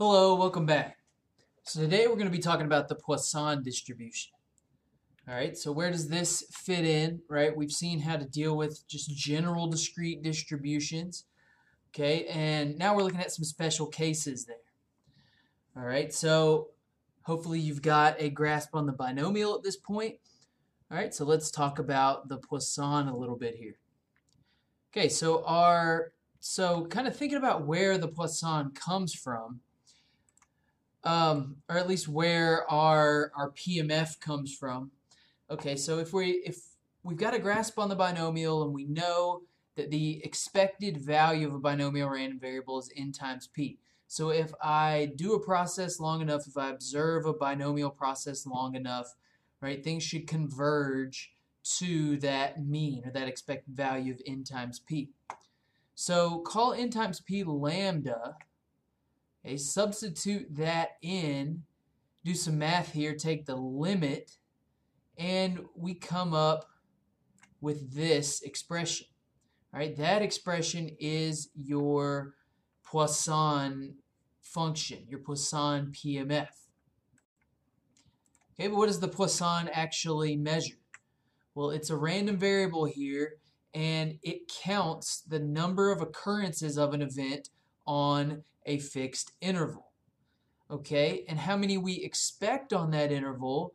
Hello, 0.00 0.36
welcome 0.36 0.64
back. 0.64 0.98
So 1.64 1.80
today 1.80 2.06
we're 2.06 2.14
going 2.14 2.30
to 2.30 2.30
be 2.30 2.38
talking 2.38 2.66
about 2.66 2.86
the 2.86 2.94
Poisson 2.94 3.64
distribution. 3.64 4.30
All 5.28 5.34
right, 5.34 5.58
so 5.58 5.72
where 5.72 5.90
does 5.90 6.08
this 6.08 6.44
fit 6.52 6.84
in, 6.84 7.20
right? 7.28 7.56
We've 7.56 7.72
seen 7.72 7.98
how 7.98 8.16
to 8.16 8.24
deal 8.24 8.56
with 8.56 8.86
just 8.86 9.12
general 9.16 9.66
discrete 9.66 10.22
distributions, 10.22 11.24
okay? 11.90 12.26
And 12.26 12.78
now 12.78 12.94
we're 12.94 13.02
looking 13.02 13.18
at 13.18 13.32
some 13.32 13.42
special 13.42 13.88
cases 13.88 14.44
there. 14.44 14.56
All 15.76 15.82
right, 15.82 16.14
so 16.14 16.68
hopefully 17.22 17.58
you've 17.58 17.82
got 17.82 18.14
a 18.20 18.30
grasp 18.30 18.76
on 18.76 18.86
the 18.86 18.92
binomial 18.92 19.56
at 19.56 19.64
this 19.64 19.76
point. 19.76 20.14
All 20.92 20.96
right, 20.96 21.12
so 21.12 21.24
let's 21.24 21.50
talk 21.50 21.80
about 21.80 22.28
the 22.28 22.38
Poisson 22.38 23.08
a 23.08 23.16
little 23.16 23.36
bit 23.36 23.56
here. 23.56 23.78
Okay, 24.92 25.08
so 25.08 25.44
our 25.44 26.12
so 26.38 26.86
kind 26.86 27.08
of 27.08 27.16
thinking 27.16 27.38
about 27.38 27.66
where 27.66 27.98
the 27.98 28.06
Poisson 28.06 28.70
comes 28.70 29.12
from, 29.12 29.58
um, 31.04 31.56
or 31.68 31.76
at 31.76 31.88
least 31.88 32.08
where 32.08 32.70
our 32.70 33.32
our 33.36 33.50
PMF 33.50 34.20
comes 34.20 34.54
from. 34.54 34.90
Okay, 35.50 35.76
so 35.76 35.98
if 35.98 36.12
we 36.12 36.42
if 36.44 36.60
we've 37.02 37.18
got 37.18 37.34
a 37.34 37.38
grasp 37.38 37.78
on 37.78 37.88
the 37.88 37.96
binomial 37.96 38.62
and 38.64 38.72
we 38.72 38.84
know 38.84 39.42
that 39.76 39.90
the 39.90 40.20
expected 40.24 40.96
value 40.96 41.46
of 41.46 41.54
a 41.54 41.58
binomial 41.58 42.10
random 42.10 42.38
variable 42.38 42.78
is 42.78 42.90
n 42.96 43.12
times 43.12 43.46
p. 43.46 43.78
So 44.08 44.30
if 44.30 44.52
I 44.62 45.12
do 45.16 45.34
a 45.34 45.40
process 45.40 46.00
long 46.00 46.20
enough, 46.20 46.46
if 46.46 46.56
I 46.56 46.70
observe 46.70 47.26
a 47.26 47.34
binomial 47.34 47.90
process 47.90 48.46
long 48.46 48.74
enough, 48.74 49.14
right, 49.60 49.84
things 49.84 50.02
should 50.02 50.26
converge 50.26 51.32
to 51.78 52.16
that 52.18 52.64
mean 52.64 53.02
or 53.04 53.12
that 53.12 53.28
expected 53.28 53.74
value 53.74 54.12
of 54.12 54.20
n 54.26 54.44
times 54.44 54.78
p. 54.80 55.10
So 55.94 56.40
call 56.40 56.72
n 56.72 56.90
times 56.90 57.20
p 57.20 57.44
lambda 57.44 58.36
Okay, 59.44 59.56
substitute 59.56 60.46
that 60.56 60.90
in, 61.02 61.62
do 62.24 62.34
some 62.34 62.58
math 62.58 62.92
here, 62.92 63.14
take 63.14 63.46
the 63.46 63.56
limit, 63.56 64.32
and 65.16 65.60
we 65.76 65.94
come 65.94 66.34
up 66.34 66.66
with 67.60 67.94
this 67.94 68.42
expression. 68.42 69.06
All 69.72 69.80
right, 69.80 69.96
that 69.96 70.22
expression 70.22 70.90
is 70.98 71.50
your 71.54 72.34
Poisson 72.84 73.96
function, 74.40 75.04
your 75.08 75.20
Poisson 75.20 75.92
PMF. 75.92 76.48
Okay, 78.54 78.68
but 78.68 78.76
what 78.76 78.86
does 78.86 79.00
the 79.00 79.08
Poisson 79.08 79.68
actually 79.72 80.36
measure? 80.36 80.78
Well, 81.54 81.70
it's 81.70 81.90
a 81.90 81.96
random 81.96 82.38
variable 82.38 82.86
here, 82.86 83.34
and 83.74 84.18
it 84.22 84.50
counts 84.62 85.20
the 85.20 85.38
number 85.38 85.92
of 85.92 86.00
occurrences 86.00 86.78
of 86.78 86.94
an 86.94 87.02
event 87.02 87.50
on 87.88 88.44
a 88.66 88.78
fixed 88.78 89.32
interval. 89.40 89.86
Okay, 90.70 91.24
and 91.26 91.38
how 91.38 91.56
many 91.56 91.78
we 91.78 91.94
expect 91.94 92.74
on 92.74 92.90
that 92.90 93.10
interval, 93.10 93.74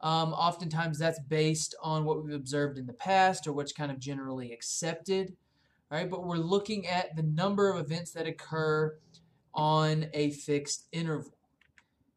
um, 0.00 0.32
oftentimes 0.32 0.98
that's 0.98 1.20
based 1.20 1.76
on 1.80 2.04
what 2.04 2.22
we've 2.22 2.34
observed 2.34 2.76
in 2.76 2.86
the 2.86 2.92
past 2.92 3.46
or 3.46 3.52
what's 3.52 3.72
kind 3.72 3.92
of 3.92 4.00
generally 4.00 4.52
accepted. 4.52 5.36
All 5.90 5.98
right, 5.98 6.10
but 6.10 6.26
we're 6.26 6.36
looking 6.36 6.88
at 6.88 7.14
the 7.14 7.22
number 7.22 7.70
of 7.70 7.78
events 7.78 8.10
that 8.12 8.26
occur 8.26 8.96
on 9.54 10.06
a 10.12 10.32
fixed 10.32 10.88
interval. 10.90 11.36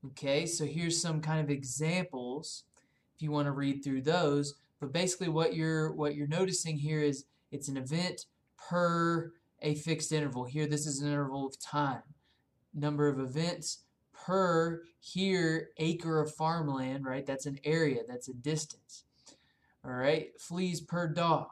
Okay, 0.07 0.47
so 0.47 0.65
here's 0.65 0.99
some 0.99 1.21
kind 1.21 1.39
of 1.39 1.51
examples 1.51 2.63
if 3.15 3.21
you 3.21 3.29
want 3.29 3.45
to 3.45 3.51
read 3.51 3.83
through 3.83 4.01
those. 4.01 4.55
But 4.79 4.91
basically 4.91 5.29
what 5.29 5.55
you're 5.55 5.93
what 5.93 6.15
you're 6.15 6.27
noticing 6.27 6.77
here 6.77 7.01
is 7.01 7.25
it's 7.51 7.67
an 7.67 7.77
event 7.77 8.25
per 8.57 9.31
a 9.65 9.75
fixed 9.75 10.13
interval. 10.13 10.45
Here 10.45 10.67
this 10.67 10.87
is 10.87 11.01
an 11.01 11.09
interval 11.09 11.45
of 11.45 11.59
time 11.59 12.03
number 12.75 13.07
of 13.07 13.19
events 13.19 13.79
per 14.13 14.83
here 14.99 15.69
acre 15.77 16.21
of 16.21 16.33
farmland, 16.33 17.05
right? 17.05 17.25
That's 17.25 17.45
an 17.45 17.59
area, 17.63 18.01
that's 18.07 18.27
a 18.27 18.33
distance. 18.33 19.03
All 19.83 19.91
right, 19.91 20.29
fleas 20.39 20.81
per 20.81 21.07
dog. 21.07 21.47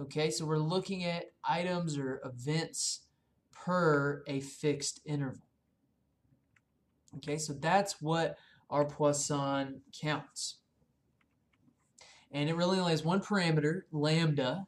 Okay, 0.00 0.30
so 0.30 0.46
we're 0.46 0.58
looking 0.58 1.04
at 1.04 1.32
items 1.44 1.98
or 1.98 2.20
events 2.24 3.00
per 3.52 4.22
a 4.26 4.40
fixed 4.40 5.00
interval. 5.04 5.46
Okay, 7.16 7.36
so 7.36 7.52
that's 7.52 8.00
what 8.00 8.38
our 8.70 8.84
Poisson 8.84 9.82
counts. 9.92 10.56
And 12.30 12.48
it 12.48 12.56
really 12.56 12.78
only 12.78 12.92
has 12.92 13.04
one 13.04 13.20
parameter, 13.20 13.82
lambda. 13.92 14.66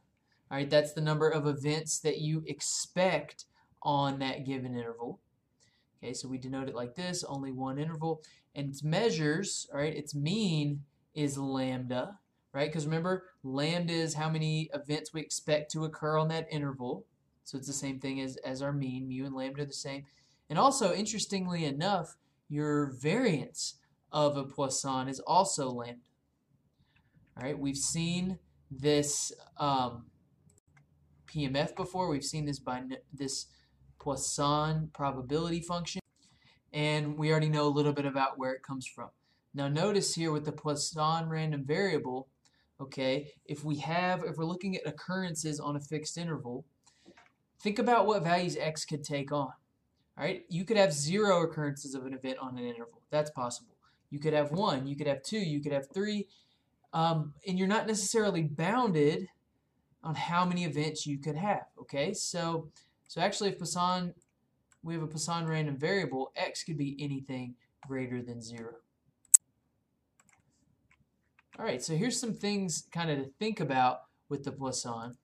All 0.50 0.58
right, 0.58 0.68
that's 0.70 0.92
the 0.92 1.00
number 1.00 1.28
of 1.28 1.46
events 1.46 1.98
that 2.00 2.18
you 2.18 2.44
expect 2.46 3.46
on 3.82 4.18
that 4.20 4.46
given 4.46 4.76
interval. 4.76 5.20
Okay, 6.02 6.12
so 6.12 6.28
we 6.28 6.38
denote 6.38 6.68
it 6.68 6.74
like 6.74 6.94
this, 6.94 7.24
only 7.24 7.50
one 7.50 7.78
interval. 7.78 8.22
And 8.54 8.68
its 8.68 8.84
measures, 8.84 9.66
all 9.72 9.80
right, 9.80 9.94
its 9.94 10.14
mean 10.14 10.84
is 11.14 11.38
lambda, 11.38 12.18
right? 12.52 12.68
Because 12.68 12.84
remember, 12.84 13.24
lambda 13.42 13.94
is 13.94 14.14
how 14.14 14.28
many 14.28 14.70
events 14.74 15.12
we 15.12 15.22
expect 15.22 15.72
to 15.72 15.84
occur 15.84 16.18
on 16.18 16.28
that 16.28 16.46
interval. 16.50 17.06
So 17.44 17.58
it's 17.58 17.66
the 17.66 17.72
same 17.72 18.00
thing 18.00 18.20
as, 18.20 18.36
as 18.38 18.62
our 18.62 18.72
mean. 18.72 19.08
Mu 19.08 19.24
and 19.24 19.34
lambda 19.34 19.62
are 19.62 19.66
the 19.66 19.72
same. 19.72 20.04
And 20.48 20.58
also, 20.58 20.94
interestingly 20.94 21.64
enough, 21.64 22.16
your 22.48 22.92
variance 23.00 23.76
of 24.12 24.36
a 24.36 24.44
Poisson 24.44 25.08
is 25.08 25.20
also 25.20 25.70
lambda. 25.70 26.00
All 27.36 27.44
right, 27.44 27.58
we've 27.58 27.76
seen 27.76 28.38
this 28.70 29.32
um, 29.56 30.04
PMF 31.34 31.74
before. 31.74 32.08
We've 32.08 32.24
seen 32.24 32.44
this 32.44 32.58
by 32.58 32.82
this 33.12 33.46
Poisson 33.98 34.90
probability 34.92 35.60
function, 35.60 36.00
and 36.72 37.18
we 37.18 37.30
already 37.30 37.48
know 37.48 37.66
a 37.66 37.68
little 37.68 37.92
bit 37.92 38.06
about 38.06 38.38
where 38.38 38.52
it 38.52 38.62
comes 38.62 38.86
from. 38.86 39.08
Now 39.52 39.68
notice 39.68 40.14
here 40.14 40.30
with 40.30 40.44
the 40.44 40.52
Poisson 40.52 41.28
random 41.28 41.64
variable, 41.64 42.28
okay, 42.80 43.32
if 43.46 43.64
we 43.64 43.78
have, 43.78 44.22
if 44.24 44.36
we're 44.36 44.44
looking 44.44 44.76
at 44.76 44.86
occurrences 44.86 45.58
on 45.58 45.76
a 45.76 45.80
fixed 45.80 46.18
interval, 46.18 46.64
think 47.60 47.78
about 47.78 48.06
what 48.06 48.22
values 48.22 48.56
x 48.56 48.84
could 48.84 49.02
take 49.02 49.32
on. 49.32 49.52
All 50.16 50.24
right, 50.24 50.42
you 50.48 50.64
could 50.64 50.76
have 50.76 50.92
zero 50.92 51.42
occurrences 51.42 51.94
of 51.94 52.06
an 52.06 52.14
event 52.14 52.38
on 52.40 52.56
an 52.58 52.64
interval. 52.64 53.02
That's 53.10 53.30
possible. 53.30 53.74
You 54.10 54.20
could 54.20 54.34
have 54.34 54.52
one, 54.52 54.86
you 54.86 54.96
could 54.96 55.08
have 55.08 55.22
two, 55.22 55.38
you 55.38 55.60
could 55.60 55.72
have 55.72 55.86
three, 55.92 56.28
um, 56.92 57.34
and 57.46 57.58
you're 57.58 57.66
not 57.66 57.88
necessarily 57.88 58.42
bounded 58.42 59.26
on 60.04 60.14
how 60.14 60.44
many 60.44 60.64
events 60.64 61.06
you 61.06 61.18
could 61.18 61.36
have. 61.36 61.64
Okay, 61.80 62.14
so 62.14 62.68
so 63.08 63.20
actually 63.20 63.50
if 63.50 63.58
Poisson, 63.58 64.14
we 64.82 64.94
have 64.94 65.02
a 65.02 65.06
Poisson 65.08 65.46
random 65.46 65.76
variable, 65.76 66.30
x 66.36 66.62
could 66.62 66.78
be 66.78 66.96
anything 67.00 67.54
greater 67.86 68.22
than 68.22 68.40
0. 68.40 68.74
Alright, 71.58 71.82
so 71.82 71.94
here's 71.94 72.18
some 72.18 72.34
things 72.34 72.86
kind 72.92 73.10
of 73.10 73.18
to 73.18 73.30
think 73.38 73.60
about 73.60 74.02
with 74.28 74.44
the 74.44 74.52
Poisson. 74.52 75.16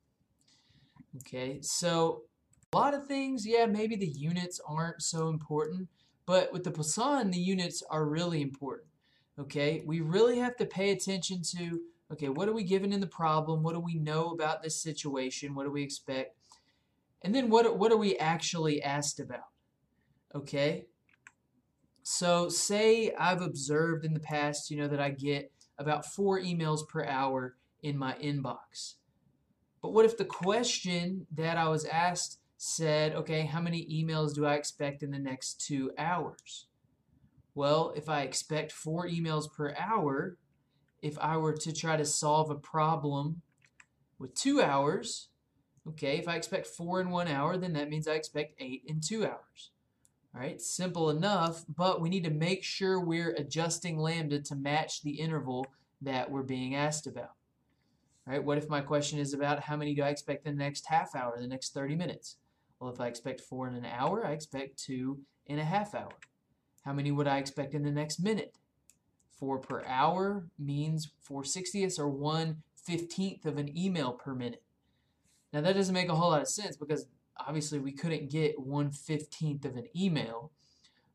Okay, 1.16 1.58
so 1.60 2.22
a 2.72 2.76
lot 2.76 2.94
of 2.94 3.06
things, 3.06 3.44
yeah, 3.44 3.66
maybe 3.66 3.96
the 3.96 4.06
units 4.06 4.60
aren't 4.66 5.02
so 5.02 5.28
important, 5.28 5.88
but 6.26 6.52
with 6.52 6.62
the 6.62 6.70
Poisson, 6.70 7.32
the 7.32 7.38
units 7.38 7.82
are 7.90 8.06
really 8.06 8.40
important. 8.40 8.88
Okay, 9.38 9.82
we 9.84 10.00
really 10.00 10.38
have 10.38 10.56
to 10.58 10.66
pay 10.66 10.90
attention 10.90 11.42
to, 11.56 11.80
okay, 12.12 12.28
what 12.28 12.48
are 12.48 12.52
we 12.52 12.64
given 12.64 12.92
in 12.92 13.00
the 13.00 13.06
problem? 13.06 13.62
What 13.62 13.74
do 13.74 13.80
we 13.80 13.94
know 13.94 14.30
about 14.30 14.62
this 14.62 14.82
situation? 14.82 15.54
What 15.54 15.64
do 15.64 15.70
we 15.70 15.82
expect? 15.82 16.36
And 17.22 17.34
then 17.34 17.50
what, 17.50 17.78
what 17.78 17.92
are 17.92 17.96
we 17.96 18.16
actually 18.16 18.82
asked 18.82 19.20
about? 19.20 19.48
Okay? 20.34 20.86
So 22.02 22.48
say 22.48 23.14
I've 23.18 23.42
observed 23.42 24.04
in 24.04 24.14
the 24.14 24.20
past, 24.20 24.70
you 24.70 24.78
know, 24.78 24.88
that 24.88 25.00
I 25.00 25.10
get 25.10 25.52
about 25.78 26.06
four 26.06 26.40
emails 26.40 26.86
per 26.88 27.04
hour 27.04 27.56
in 27.82 27.96
my 27.96 28.14
inbox. 28.14 28.94
But 29.82 29.92
what 29.92 30.04
if 30.04 30.16
the 30.16 30.24
question 30.24 31.26
that 31.34 31.56
I 31.56 31.68
was 31.68 31.84
asked 31.84 32.38
said, 32.56 33.14
okay, 33.14 33.42
how 33.42 33.60
many 33.60 33.86
emails 33.86 34.34
do 34.34 34.44
I 34.44 34.54
expect 34.54 35.02
in 35.02 35.10
the 35.10 35.18
next 35.18 35.64
two 35.66 35.90
hours? 35.96 36.66
Well, 37.54 37.92
if 37.96 38.08
I 38.08 38.22
expect 38.22 38.72
four 38.72 39.06
emails 39.06 39.50
per 39.50 39.74
hour, 39.78 40.36
if 41.02 41.18
I 41.18 41.36
were 41.36 41.54
to 41.54 41.72
try 41.72 41.96
to 41.96 42.04
solve 42.04 42.50
a 42.50 42.54
problem 42.54 43.42
with 44.18 44.34
two 44.34 44.60
hours, 44.62 45.30
Okay, 45.88 46.18
if 46.18 46.28
I 46.28 46.36
expect 46.36 46.66
4 46.66 47.00
in 47.00 47.10
1 47.10 47.28
hour, 47.28 47.56
then 47.56 47.72
that 47.72 47.88
means 47.88 48.06
I 48.06 48.14
expect 48.14 48.54
8 48.58 48.82
in 48.86 49.00
2 49.00 49.24
hours. 49.24 49.70
All 50.34 50.40
right, 50.40 50.60
simple 50.60 51.10
enough, 51.10 51.64
but 51.68 52.00
we 52.00 52.08
need 52.08 52.24
to 52.24 52.30
make 52.30 52.62
sure 52.62 53.00
we're 53.00 53.32
adjusting 53.32 53.98
lambda 53.98 54.40
to 54.40 54.54
match 54.54 55.02
the 55.02 55.18
interval 55.18 55.66
that 56.02 56.30
we're 56.30 56.42
being 56.42 56.74
asked 56.74 57.06
about. 57.06 57.32
All 58.26 58.34
right, 58.34 58.44
what 58.44 58.58
if 58.58 58.68
my 58.68 58.80
question 58.80 59.18
is 59.18 59.32
about 59.32 59.64
how 59.64 59.76
many 59.76 59.94
do 59.94 60.02
I 60.02 60.10
expect 60.10 60.46
in 60.46 60.56
the 60.56 60.62
next 60.62 60.86
half 60.86 61.16
hour, 61.16 61.36
the 61.40 61.48
next 61.48 61.74
30 61.74 61.96
minutes? 61.96 62.36
Well, 62.78 62.92
if 62.92 63.00
I 63.00 63.08
expect 63.08 63.40
4 63.40 63.68
in 63.68 63.74
an 63.74 63.86
hour, 63.86 64.24
I 64.24 64.32
expect 64.32 64.78
2 64.84 65.18
in 65.46 65.58
a 65.58 65.64
half 65.64 65.94
hour. 65.94 66.12
How 66.84 66.92
many 66.92 67.10
would 67.10 67.26
I 67.26 67.38
expect 67.38 67.74
in 67.74 67.82
the 67.82 67.90
next 67.90 68.20
minute? 68.20 68.54
4 69.40 69.58
per 69.58 69.82
hour 69.86 70.44
means 70.58 71.10
4 71.22 71.42
sixtieths 71.42 71.98
or 71.98 72.08
1 72.08 72.62
15th 72.88 73.46
of 73.46 73.58
an 73.58 73.76
email 73.76 74.12
per 74.12 74.34
minute. 74.34 74.62
Now 75.52 75.62
that 75.62 75.74
doesn't 75.74 75.94
make 75.94 76.08
a 76.08 76.14
whole 76.14 76.30
lot 76.30 76.42
of 76.42 76.48
sense 76.48 76.76
because 76.76 77.06
obviously 77.38 77.78
we 77.78 77.92
couldn't 77.92 78.30
get 78.30 78.60
1 78.60 78.90
15th 78.90 79.64
of 79.64 79.76
an 79.76 79.86
email. 79.96 80.52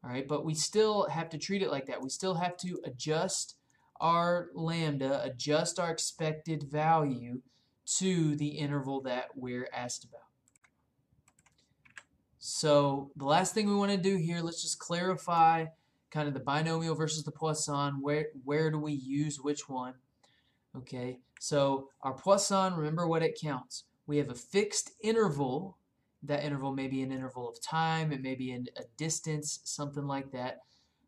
All 0.03 0.11
right, 0.11 0.27
but 0.27 0.45
we 0.45 0.53
still 0.53 1.07
have 1.09 1.29
to 1.29 1.37
treat 1.37 1.63
it 1.63 1.71
like 1.71 1.87
that. 1.87 2.01
We 2.01 2.09
still 2.09 2.35
have 2.35 2.57
to 2.57 2.79
adjust 2.83 3.55
our 3.99 4.49
lambda, 4.53 5.23
adjust 5.23 5.79
our 5.79 5.91
expected 5.91 6.63
value 6.63 7.41
to 7.97 8.35
the 8.35 8.49
interval 8.49 9.01
that 9.01 9.29
we're 9.35 9.69
asked 9.73 10.03
about. 10.03 10.21
So 12.37 13.11
the 13.15 13.25
last 13.25 13.53
thing 13.53 13.67
we 13.67 13.75
want 13.75 13.91
to 13.91 13.97
do 13.97 14.17
here, 14.17 14.41
let's 14.41 14.61
just 14.61 14.77
clarify 14.77 15.65
kind 16.15 16.27
of 16.29 16.33
the 16.33 16.39
binomial 16.39 16.95
versus 16.95 17.25
the 17.25 17.31
Poisson. 17.31 18.01
Where, 18.01 18.27
where 18.45 18.71
do 18.71 18.79
we 18.79 18.93
use 18.93 19.41
which 19.41 19.67
one? 19.67 19.95
Okay, 20.75 21.19
so 21.39 21.89
our 22.01 22.13
Poisson, 22.13 22.73
remember 22.73 23.05
what 23.07 23.21
it 23.21 23.37
counts. 23.39 23.83
We 24.07 24.17
have 24.17 24.29
a 24.29 24.35
fixed 24.35 24.91
interval. 25.03 25.77
That 26.23 26.43
interval 26.43 26.71
may 26.71 26.87
be 26.87 27.01
an 27.01 27.11
interval 27.11 27.49
of 27.49 27.61
time, 27.61 28.11
it 28.11 28.21
may 28.21 28.33
be 28.33 28.51
in 28.51 28.67
a 28.77 28.83
distance, 28.97 29.59
something 29.65 30.07
like 30.07 30.31
that. 30.31 30.61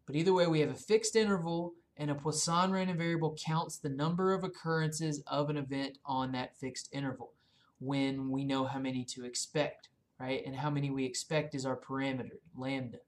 But 0.05 0.15
either 0.15 0.33
way, 0.33 0.45
we 0.45 0.59
have 0.59 0.69
a 0.69 0.75
fixed 0.75 1.15
interval, 1.15 1.73
and 1.95 2.11
a 2.11 2.15
Poisson 2.15 2.71
random 2.71 2.97
variable 2.97 3.35
counts 3.43 3.77
the 3.77 3.89
number 3.89 4.33
of 4.33 4.43
occurrences 4.43 5.23
of 5.25 5.49
an 5.49 5.57
event 5.57 5.97
on 6.05 6.33
that 6.33 6.55
fixed 6.57 6.89
interval 6.91 7.31
when 7.79 8.29
we 8.29 8.43
know 8.43 8.65
how 8.65 8.79
many 8.79 9.03
to 9.05 9.25
expect 9.25 9.89
right? 10.19 10.43
And 10.45 10.55
how 10.55 10.69
many 10.69 10.89
we 10.89 11.05
expect 11.05 11.55
is 11.55 11.65
our 11.65 11.77
parameter, 11.77 12.37
lambda. 12.55 12.99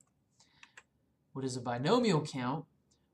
What 1.32 1.44
is 1.44 1.56
a 1.56 1.60
binomial 1.60 2.20
count? 2.22 2.64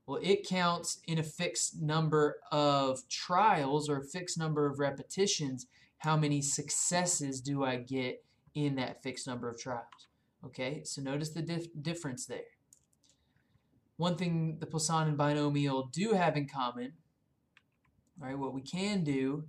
Well, 0.07 0.21
it 0.23 0.47
counts 0.47 1.01
in 1.07 1.19
a 1.19 1.25
fixed 1.25 1.83
number 1.83 2.37
of 2.53 3.09
trials 3.09 3.89
or 3.89 3.99
a 3.99 4.05
fixed 4.05 4.39
number 4.39 4.67
of 4.67 4.79
repetitions. 4.79 5.67
How 5.99 6.17
many 6.17 6.41
successes 6.43 7.41
do 7.41 7.65
I 7.65 7.77
get 7.77 8.25
in 8.55 8.77
that 8.77 9.03
fixed 9.03 9.27
number 9.27 9.49
of 9.49 9.59
trials? 9.59 10.09
Okay, 10.45 10.83
so 10.85 11.03
notice 11.03 11.31
the 11.31 11.43
dif 11.43 11.67
difference 11.83 12.27
there. 12.27 12.53
One 13.97 14.17
thing 14.17 14.59
the 14.61 14.67
Poisson 14.67 15.09
and 15.09 15.17
binomial 15.17 15.89
do 15.93 16.13
have 16.13 16.37
in 16.37 16.47
common, 16.47 16.93
right, 18.19 18.39
what 18.39 18.55
we 18.55 18.61
can 18.61 19.03
do 19.03 19.45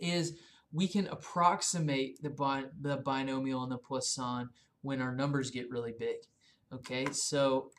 is 0.00 0.38
we 0.72 0.88
can 0.88 1.06
approximate 1.06 2.22
the, 2.22 2.30
bi 2.30 2.64
the 2.80 2.96
binomial 2.96 3.62
and 3.62 3.70
the 3.70 3.78
Poisson 3.78 4.48
when 4.80 5.00
our 5.00 5.14
numbers 5.14 5.50
get 5.50 5.70
really 5.70 5.94
big. 5.96 6.16
Okay, 6.72 7.06
so 7.12 7.70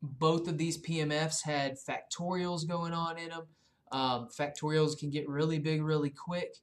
both 0.00 0.48
of 0.48 0.58
these 0.58 0.80
PMFs 0.80 1.42
had 1.44 1.76
factorials 1.76 2.66
going 2.66 2.92
on 2.92 3.18
in 3.18 3.30
them. 3.30 3.46
Um, 3.90 4.28
factorials 4.36 4.98
can 4.98 5.10
get 5.10 5.28
really 5.28 5.58
big 5.58 5.82
really 5.82 6.10
quick. 6.10 6.56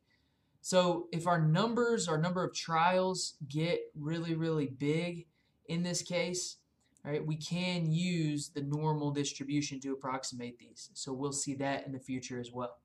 So 0.62 1.08
if 1.12 1.28
our 1.28 1.42
numbers, 1.42 2.08
our 2.08 2.18
number 2.18 2.44
of 2.44 2.54
trials 2.54 3.36
get 3.48 3.80
really, 3.96 4.36
really 4.36 4.68
big 4.68 5.26
in 5.68 5.84
this 5.84 6.02
case, 6.02 6.58
right, 7.04 7.26
we 7.26 7.38
can 7.38 7.92
use 7.92 8.50
the 8.50 8.62
normal 8.62 9.12
distribution 9.12 9.80
to 9.82 9.94
approximate 9.94 10.58
these. 10.60 10.90
So 10.94 11.14
we'll 11.14 11.32
see 11.32 11.54
that 11.56 11.86
in 11.86 11.94
the 11.94 12.00
future 12.00 12.40
as 12.40 12.52
well. 12.52 12.78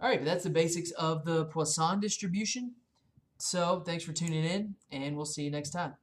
All 0.00 0.08
right, 0.08 0.20
but 0.20 0.26
that's 0.26 0.44
the 0.44 0.50
basics 0.50 0.92
of 0.92 1.24
the 1.24 1.46
Poisson 1.46 2.00
distribution. 2.00 2.74
So 3.38 3.82
thanks 3.84 4.04
for 4.04 4.12
tuning 4.12 4.44
in, 4.44 4.74
and 4.90 5.16
we'll 5.16 5.26
see 5.26 5.42
you 5.42 5.50
next 5.50 5.70
time. 5.70 5.94